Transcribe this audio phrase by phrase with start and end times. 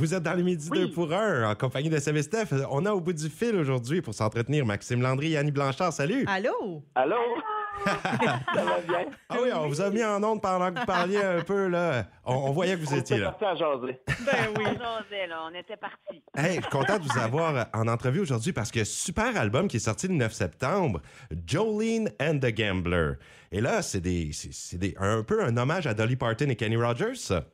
[0.00, 2.46] Vous êtes dans les midi 2 pour 1 en compagnie de Steph.
[2.70, 5.92] On a au bout du fil aujourd'hui pour s'entretenir Maxime Landry et Annie Blanchard.
[5.92, 6.24] Salut!
[6.26, 6.82] Allô?
[6.94, 7.16] Allô?
[7.84, 9.04] ça va bien?
[9.28, 11.68] Ah oui, on vous a mis en onde pendant que vous parliez un peu.
[11.68, 12.06] là.
[12.24, 13.32] On, on voyait que vous On étiez était là.
[13.32, 14.00] parti à jaser.
[14.24, 14.64] Ben oui.
[14.64, 16.22] On jasait, là, on était partis.
[16.34, 19.76] Hey, je suis content de vous avoir en entrevue aujourd'hui parce que super album qui
[19.76, 21.02] est sorti le 9 septembre,
[21.46, 23.16] Jolene and the Gambler.
[23.52, 26.56] Et là, c'est des, c'est, c'est des, un peu un hommage à Dolly Parton et
[26.56, 27.16] Kenny Rogers.
[27.16, 27.44] ça.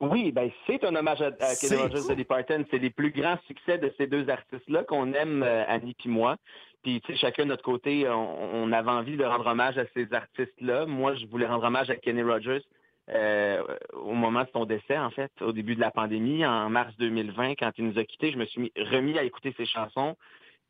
[0.00, 2.64] Oui, ben c'est un hommage à, Kenny Rogers et Dolly Parton.
[2.70, 6.36] C'est les plus grands succès de ces deux artistes-là qu'on aime, euh, Annie puis moi.
[6.84, 9.84] Puis, tu sais, chacun de notre côté, on, on avait envie de rendre hommage à
[9.94, 10.86] ces artistes-là.
[10.86, 12.62] Moi, je voulais rendre hommage à Kenny Rogers
[13.10, 13.62] euh,
[13.94, 17.54] au moment de son décès, en fait, au début de la pandémie, en mars 2020,
[17.56, 18.30] quand il nous a quittés.
[18.30, 20.16] Je me suis mis- remis à écouter ses chansons,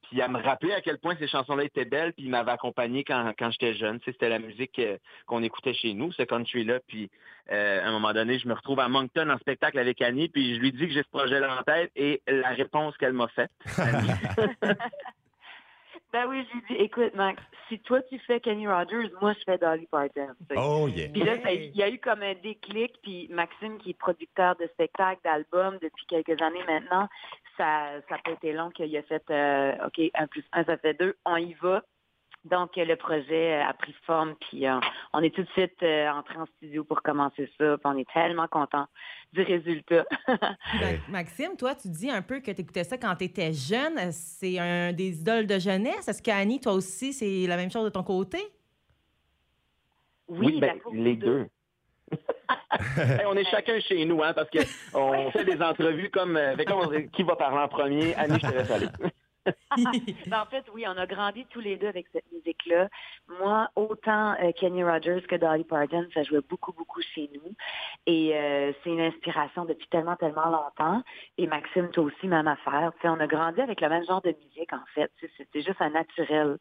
[0.02, 3.05] puis à me rappeler à quel point ces chansons-là étaient belles, puis il m'avait accompagné
[3.05, 3.98] quand, quand j'étais jeune.
[3.98, 6.80] Tu sais, C'était la musique euh, qu'on écoutait chez nous, ce country-là.
[6.87, 7.11] Puis,
[7.51, 10.55] euh, à un moment donné, je me retrouve à Moncton en spectacle avec Annie, puis
[10.55, 13.51] je lui dis que j'ai ce projet-là en tête, et la réponse qu'elle m'a faite,
[16.12, 19.59] Ben oui, j'ai dit, écoute, Max, si toi tu fais Kenny Rogers, moi je fais
[19.59, 20.28] Dolly Parton.
[20.56, 21.09] Oh yeah.
[21.09, 24.66] Puis là, il y a eu comme un déclic, puis Maxime, qui est producteur de
[24.68, 27.09] spectacles, d'albums depuis quelques années maintenant,
[27.59, 30.79] ça ça n'a pas été long qu'il a fait, euh, OK, un plus un, ça
[30.79, 31.82] fait deux, on y va.
[32.49, 34.79] Donc, le projet a pris forme, puis euh,
[35.13, 38.09] on est tout de suite euh, entré en studio pour commencer ça, puis on est
[38.13, 38.87] tellement content
[39.32, 40.04] du résultat.
[40.80, 44.10] Ben, Maxime, toi, tu dis un peu que tu écoutais ça quand tu étais jeune.
[44.13, 46.09] C'est un des idoles de jeunesse.
[46.09, 48.38] Est-ce qu'Annie, toi aussi, c'est la même chose de ton côté?
[50.29, 51.46] Oui, ben, la pauvre les de- deux.
[52.96, 54.59] Hey, on est chacun chez nous, hein, parce que
[54.95, 58.15] on fait des entrevues comme euh, avec on- qui va parler en premier?
[58.15, 58.88] Annie, je te laisse aller.
[60.27, 62.88] Ben, en fait, oui, on a grandi tous les deux avec cette musique-là.
[63.41, 67.54] Moi, autant euh, Kenny Rogers que Dolly Parton, ça jouait beaucoup, beaucoup chez nous.
[68.06, 71.03] Et euh, c'est une inspiration depuis tellement, tellement longtemps.
[71.37, 72.93] Et Maxime, toi aussi, même affaire.
[73.04, 75.10] On a grandi avec le même genre de musique, en fait.
[75.37, 76.59] C'était juste un naturel.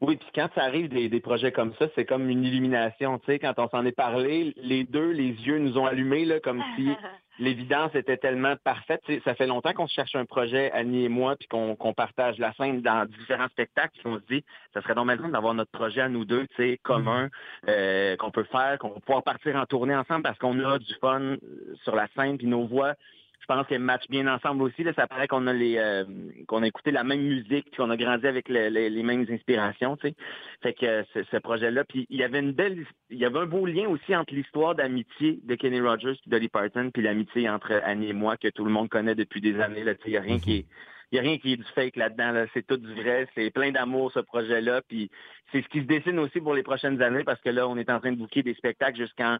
[0.00, 3.18] Oui, puis quand ça arrive des, des projets comme ça, c'est comme une illumination.
[3.18, 6.40] Tu sais, quand on s'en est parlé, les deux, les yeux nous ont allumés là,
[6.40, 6.88] comme si
[7.38, 9.02] l'évidence était tellement parfaite.
[9.24, 12.54] Ça fait longtemps qu'on se cherche un projet, Annie et moi, puis qu'on partage la
[12.54, 13.92] scène dans différents spectacles.
[13.98, 16.56] Puis on se dit, ça serait donc maintenant d'avoir notre projet à nous deux, tu
[16.56, 17.28] sais, commun,
[17.68, 20.94] euh, qu'on peut faire, qu'on va pouvoir partir en tournée ensemble parce qu'on a du
[21.00, 21.36] fun euh,
[21.82, 22.94] sur la scène, puis nos voix.
[23.40, 24.84] Je pense qu'elles matchent bien ensemble aussi.
[24.84, 26.04] Là, ça paraît qu'on a les euh,
[26.46, 29.26] qu'on a écouté la même musique, puis qu'on a grandi avec le- le- les mêmes
[29.30, 29.96] inspirations.
[29.96, 30.14] Tu sais.
[30.62, 33.38] Fait que euh, ce, ce projet-là, puis il y avait une belle, il y avait
[33.38, 37.48] un beau lien aussi entre l'histoire d'amitié de Kenny Rogers et Dolly Parton, puis l'amitié
[37.48, 39.84] entre Annie et moi que tout le monde connaît depuis des années.
[39.84, 40.66] Là, Tu sais, il y a rien qui est
[41.12, 42.30] il y a rien qui est du fake là-dedans.
[42.30, 42.46] Là.
[42.54, 43.26] C'est tout du vrai.
[43.34, 44.80] C'est plein d'amour, ce projet-là.
[44.86, 45.10] Puis
[45.50, 47.90] c'est ce qui se dessine aussi pour les prochaines années parce que là, on est
[47.90, 49.38] en train de booker des spectacles jusqu'en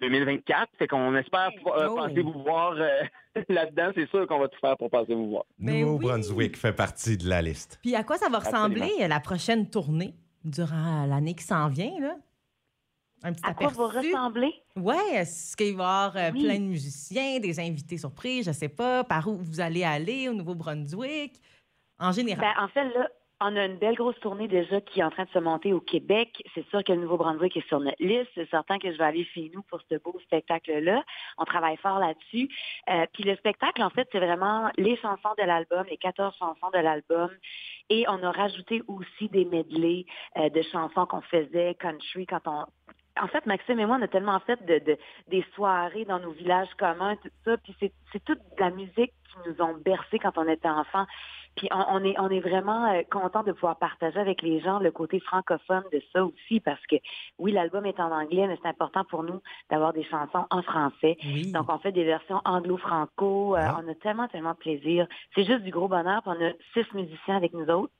[0.00, 0.70] 2024.
[0.78, 1.96] Fait qu'on espère euh, Oh.
[1.96, 2.88] passer vous voir euh,
[3.52, 3.90] là-dedans.
[3.94, 5.44] C'est sûr qu'on va tout faire pour passer vous voir.
[5.58, 5.80] Ben oui.
[5.82, 7.78] Nouveau-Brunswick fait partie de la liste.
[7.82, 9.04] Puis à quoi ça va ressembler Absolument.
[9.04, 12.16] euh, la prochaine tournée durant l'année qui s'en vient, là?
[13.22, 13.92] Un petit À quoi aperçu.
[13.92, 14.52] va ressembler?
[14.76, 16.44] Ouais, est-ce qu'il va y avoir euh, Oui.
[16.44, 20.32] plein de musiciens, des invités surprises, je sais pas, par où vous allez aller au
[20.32, 21.38] Nouveau-Brunswick?
[21.98, 22.40] En général.
[22.56, 23.08] Ben, en fait, là,
[23.40, 25.80] on a une belle grosse tournée déjà qui est en train de se monter au
[25.80, 26.42] Québec.
[26.54, 28.28] C'est sûr que le Nouveau-Brunswick est sur notre liste.
[28.34, 31.02] C'est certain que je vais aller chez nous pour ce beau spectacle-là.
[31.38, 32.48] On travaille fort là-dessus.
[32.90, 36.70] Euh, puis le spectacle, en fait, c'est vraiment les chansons de l'album, les 14 chansons
[36.74, 37.30] de l'album.
[37.88, 40.04] Et on a rajouté aussi des medleys
[40.36, 42.66] euh, de chansons qu'on faisait country quand on...
[43.20, 44.98] En fait, Maxime et moi, on a tellement fait de, de-
[45.28, 47.56] des soirées dans nos villages communs, tout ça.
[47.58, 51.06] Puis c'est, toute la musique qui nous ont bercé quand on était enfants.
[51.60, 54.78] Puis on, on est on est vraiment euh, content de pouvoir partager avec les gens
[54.78, 56.96] le côté francophone de ça aussi parce que
[57.38, 61.18] oui l'album est en anglais mais c'est important pour nous d'avoir des chansons en français.
[61.22, 61.52] oui.
[61.52, 63.56] Donc on fait des versions anglo-franco.
[63.56, 63.78] Euh, Ah.
[63.84, 65.06] On a tellement tellement de plaisir.
[65.34, 66.22] C'est juste du gros bonheur.
[66.22, 67.92] Puis on a six musiciens avec nous autres.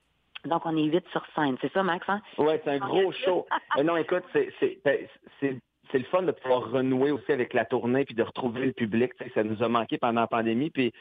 [0.46, 1.56] Donc on est huit sur scène.
[1.60, 2.22] C'est ça Max hein?
[2.38, 3.46] Ouais, c'est un gros show.
[3.76, 4.96] Mais non, écoute, c'est c'est ben,
[5.38, 5.58] c'est
[5.92, 9.12] c'est le fun de pouvoir renouer aussi avec la tournée puis de retrouver le public.
[9.34, 10.70] Ça nous a manqué pendant la pandémie.
[10.70, 10.92] Puis,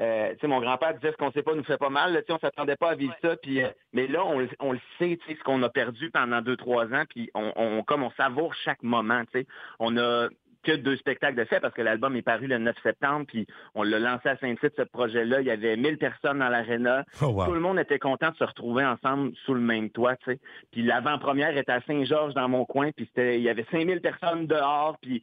[0.00, 2.12] euh, tu sais, mon grand-père disait ce qu'on sait pas nous fait pas mal.
[2.12, 2.20] là.
[2.22, 3.36] Tu sais, on s'attendait pas à vivre ça.
[3.36, 6.10] Puis, euh, mais là, on, le- on le sait, tu sais, ce qu'on a perdu
[6.10, 7.04] pendant deux, trois ans.
[7.08, 9.22] Puis, on, on comme on savoure chaque moment.
[9.32, 9.46] Tu sais,
[9.78, 10.28] on a
[10.68, 13.24] que deux spectacles de fait parce que l'album est paru le 9 septembre.
[13.26, 15.40] Puis, on l'a lancé à Saint-Tite, ce projet-là.
[15.40, 17.04] Il y avait 1000 personnes dans l'aréna.
[17.22, 20.32] Oh, Tout le monde était content de se retrouver ensemble sous le même toit, tu
[20.32, 20.40] sais.
[20.70, 24.46] Puis l'avant-première était à Saint-Georges dans mon coin, puis c'était il y avait 5000 personnes
[24.46, 25.22] dehors, puis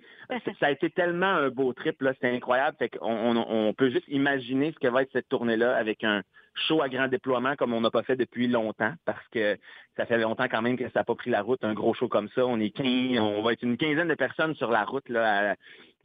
[0.60, 3.90] ça a été tellement un beau trip là, c'était incroyable, fait qu'on on, on peut
[3.90, 6.24] juste imaginer ce que va être cette tournée là avec un
[6.68, 9.57] show à grand déploiement comme on n'a pas fait depuis longtemps parce que
[9.98, 12.07] ça fait longtemps quand même que ça n'a pas pris la route, un gros show
[12.07, 12.46] comme ça.
[12.46, 15.56] On est 15, on va être une quinzaine de personnes sur la route là,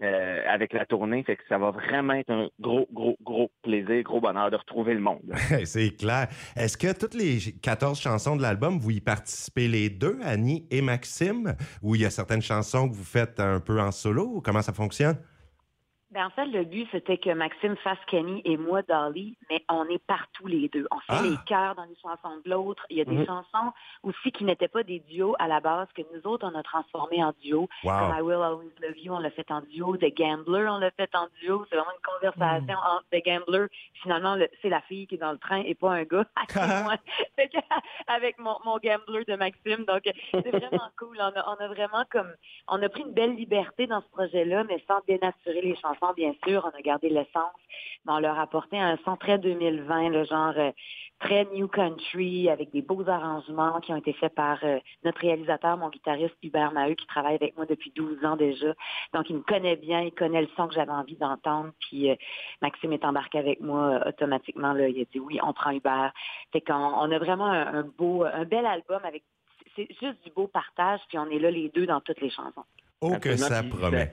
[0.03, 1.23] euh, avec la tournée.
[1.25, 4.95] Fait que ça va vraiment être un gros, gros, gros plaisir, gros bonheur de retrouver
[4.95, 5.23] le monde.
[5.65, 6.29] C'est clair.
[6.57, 10.83] Est-ce que toutes les 14 chansons de l'album, vous y participez les deux, Annie et
[10.83, 14.41] Maxime, ou il y a certaines chansons que vous faites un peu en solo?
[14.41, 15.17] Comment ça fonctionne?
[16.13, 19.85] Ben, en fait, le but, c'était que Maxime fasse Kenny et moi Dolly, mais on
[19.85, 20.89] est partout les deux.
[20.91, 21.45] On fait les ah!
[21.47, 22.85] chœurs dans les chansons de l'autre.
[22.91, 23.27] Il y a des mhm.
[23.27, 23.73] chansons
[24.03, 27.23] aussi qui n'étaient pas des duos à la base, que nous autres, on a transformé
[27.23, 27.69] en duo.
[27.85, 29.97] Comme I Will Always Love You, on l'a fait en duo.
[29.99, 31.65] The Gambler, on l'a fait en duo.
[31.71, 32.97] C'est vraiment une conversation mhm.
[32.97, 33.67] entre The Gambler.
[34.03, 36.27] Finalement, c'est la fille qui est dans le train et pas un gars.
[38.09, 39.85] avec mon, mon Gambler de Maxime.
[39.85, 40.03] Donc,
[40.33, 41.19] c'est vraiment cool.
[41.21, 42.33] On a, on a vraiment comme...
[42.67, 46.35] On a pris une belle liberté dans ce projet-là, mais sans dénaturer les chansons bien
[46.47, 47.53] sûr, on a gardé l'essence,
[48.05, 50.71] mais on leur a apporté un son très 2020, le genre euh,
[51.21, 55.77] très new country, avec des beaux arrangements qui ont été faits par euh, notre réalisateur,
[55.77, 58.75] mon guitariste Hubert Maheu, qui travaille avec moi depuis 12 ans déjà.
[59.13, 61.71] Donc, il me connaît bien, il connaît le son que j'avais envie d'entendre.
[61.81, 62.17] Puis, euh,
[62.63, 64.73] Maxime est embarqué avec moi automatiquement.
[64.73, 66.13] Là, il a dit oui, on prend Hubert.
[66.53, 69.23] Fait qu'on on a vraiment un, beau, un bel album avec
[69.77, 72.65] c'est juste du beau partage, puis on est là les deux dans toutes les chansons.
[73.01, 74.13] Oh, que ça promet.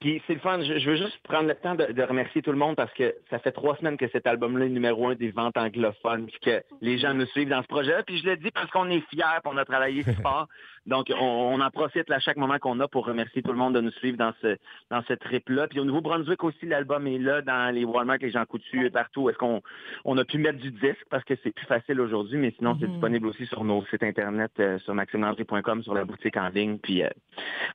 [0.00, 0.60] Puis c'est le fun.
[0.62, 3.52] Je, veux juste prendre le temps de, remercier tout le monde parce que ça fait
[3.52, 7.14] trois semaines que cet album-là est numéro un des ventes anglophones, puis que les gens
[7.14, 8.02] nous suivent dans ce projet.
[8.06, 10.48] Puis je le dis parce qu'on est fiers, qu'on a travaillé fort.
[10.86, 13.80] Donc, on, en profite à chaque moment qu'on a pour remercier tout le monde de
[13.80, 14.56] nous suivre dans ce
[14.90, 15.66] dans ce trip-là.
[15.68, 19.30] Puis au Nouveau-Brunswick aussi, l'album est là dans les Walmart, les gens Coutu et partout.
[19.30, 19.62] Est-ce qu'on
[20.04, 21.04] on a pu mettre du disque?
[21.10, 22.92] Parce que c'est plus facile aujourd'hui, mais sinon, c'est mm-hmm.
[22.92, 26.78] disponible aussi sur nos sites internet, euh, sur maximelandry.com, sur la boutique en ligne.
[26.78, 27.08] Puis euh,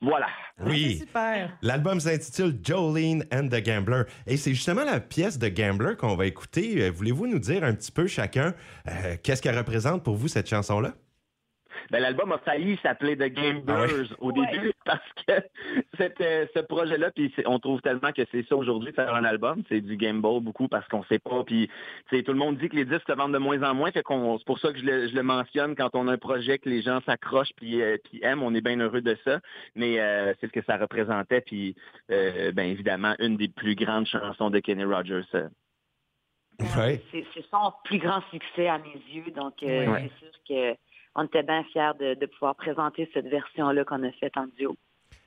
[0.01, 0.27] voilà.
[0.59, 1.01] Oui.
[1.61, 4.03] L'album s'intitule Jolene and the Gambler.
[4.27, 6.83] Et c'est justement la pièce de Gambler qu'on va écouter.
[6.83, 8.53] Euh, voulez-vous nous dire un petit peu chacun
[9.23, 10.93] qu'est-ce qu'elle représente pour vous, cette chanson-là?
[11.91, 13.85] Ben, l'album a failli s'appeler The Game ah
[14.19, 15.33] au début parce que
[15.97, 19.81] c'était ce projet-là, puis on trouve tellement que c'est ça aujourd'hui faire un album, c'est
[19.81, 21.69] du Game Boy beaucoup parce qu'on sait pas, puis
[22.09, 24.37] tout le monde dit que les disques se vendent de moins en moins, fait qu'on
[24.37, 27.01] c'est pour ça que je le, mentionne quand on a un projet que les gens
[27.05, 29.39] s'accrochent puis, euh, puis aiment, on est bien heureux de ça,
[29.75, 31.75] mais euh, c'est ce que ça représentait, puis
[32.11, 35.23] euh, ben évidemment une des plus grandes chansons de Kenny Rogers.
[36.59, 40.75] C'est son plus grand succès à mes yeux, donc c'est sûr que
[41.15, 44.75] on était bien fiers de, pouvoir présenter cette version-là qu'on a faite en duo.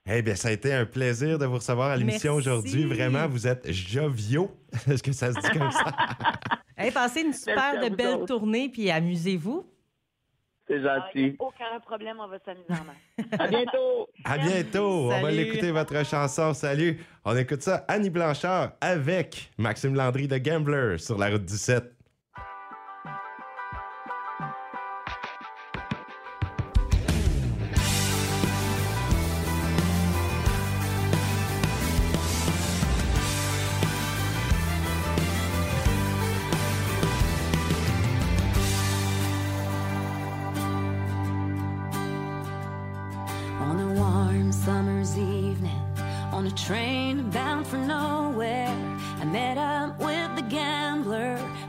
[0.06, 2.84] Eh bien, ça a été un plaisir de vous recevoir à l'émission aujourd'hui.
[2.84, 4.50] Vraiment, vous êtes joviaux.
[4.90, 5.84] Est-ce que ça se dit comme ça?
[6.76, 9.64] hey, passez une super de belle tournée, puis amusez-vous.
[10.66, 11.36] C'est gentil.
[11.38, 13.28] Ah, aucun problème, on va s'amuser en main.
[13.38, 14.08] à bientôt.
[14.24, 15.10] À bientôt.
[15.12, 16.54] On va l'écouter, votre chanson.
[16.54, 16.98] Salut.
[17.24, 22.01] On écoute ça, Annie Blanchard avec Maxime Landry de Gambler sur la route 17.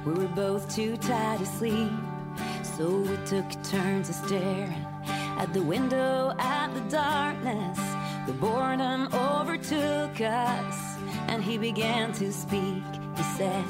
[0.05, 1.91] We were both too tired to sleep.
[2.77, 4.85] So we took turns of staring
[5.37, 7.79] at the window at the darkness.
[8.27, 10.97] The boredom overtook us,
[11.27, 12.83] and he began to speak.
[13.15, 13.63] He said,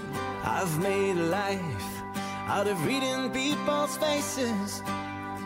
[0.44, 2.02] I've made a life
[2.48, 4.82] out of reading people's faces,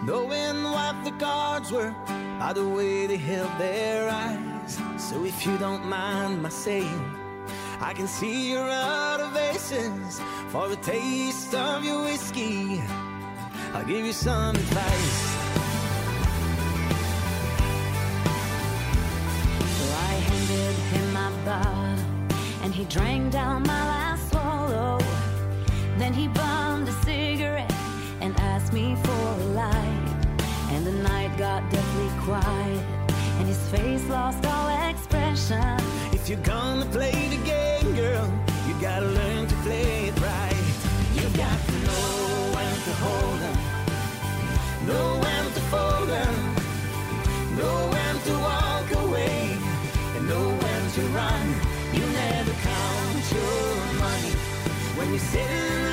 [0.04, 1.94] knowing what the cards were
[2.40, 4.80] by the way they held their eyes.
[4.98, 7.27] So if you don't mind my saying,
[7.80, 10.20] I can see of aces
[10.50, 12.82] for a taste of your whiskey.
[13.74, 15.20] I'll give you some advice.
[19.78, 22.06] So I handed him my bottle,
[22.64, 25.00] and he drank down my last swallow.
[25.98, 27.72] Then he bummed a cigarette
[28.22, 30.26] and asked me for a light.
[30.72, 32.86] And the night got deathly quiet,
[33.40, 36.07] and his face lost all expression.
[36.28, 38.30] You're gonna play the game, girl,
[38.68, 40.64] you gotta learn to play it right.
[41.16, 43.58] You got to know when to hold them,
[44.88, 46.36] know when to fold them,
[47.56, 49.58] know when to walk away,
[50.18, 51.48] and know when to run.
[51.94, 54.34] You never count your money
[54.98, 55.87] when you're sitting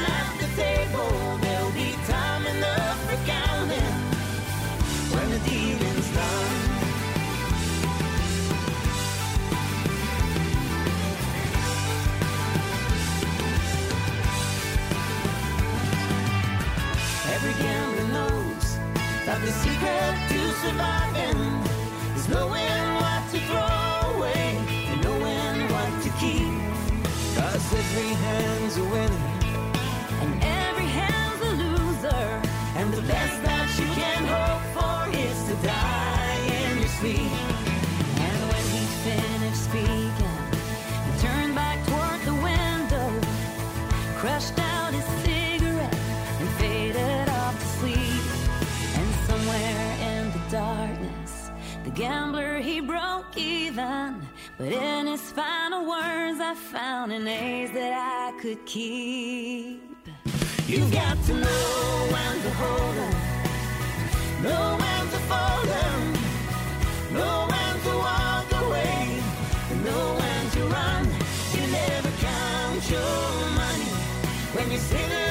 [19.44, 21.38] the secret to surviving.
[22.16, 22.73] Is knowing
[53.74, 54.28] even.
[54.56, 59.80] But in his final words, I found an ace that I could keep.
[60.66, 63.14] You've got to know when to hold 'em,
[64.42, 66.02] know when to fold 'em,
[67.14, 69.22] know when to walk away,
[69.84, 71.04] know when to run.
[71.54, 73.90] You never count your money
[74.54, 75.23] when you're sitting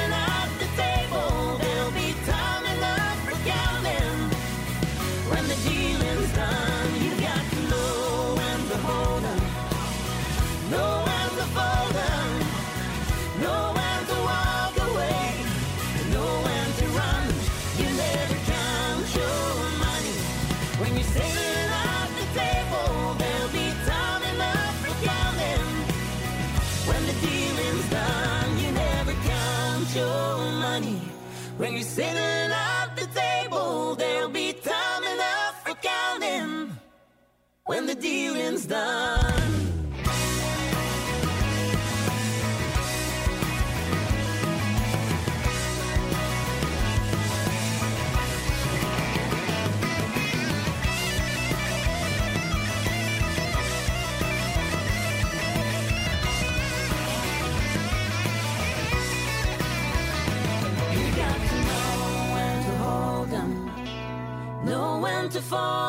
[31.64, 33.96] when you're sitting at the table.
[33.96, 36.78] There'll be time enough for counting
[37.64, 39.33] when the dealing's done.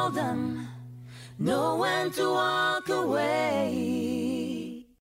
[0.05, 0.69] golden,
[1.39, 3.94] know when to walk away.